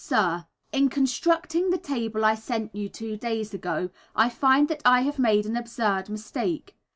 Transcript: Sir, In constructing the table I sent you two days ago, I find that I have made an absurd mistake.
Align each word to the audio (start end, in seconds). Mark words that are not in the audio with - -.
Sir, 0.03 0.47
In 0.71 0.89
constructing 0.89 1.69
the 1.69 1.77
table 1.77 2.25
I 2.25 2.33
sent 2.33 2.73
you 2.73 2.89
two 2.89 3.17
days 3.17 3.53
ago, 3.53 3.91
I 4.15 4.29
find 4.29 4.67
that 4.67 4.81
I 4.83 5.01
have 5.01 5.19
made 5.19 5.45
an 5.45 5.55
absurd 5.55 6.09
mistake. 6.09 6.75